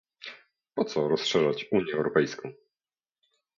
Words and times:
Po 0.75 0.83
co 0.85 1.07
rozszerzać 1.07 1.65
Unię 1.71 1.93
Europejską? 1.93 2.51